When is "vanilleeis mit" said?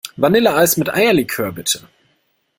0.17-0.91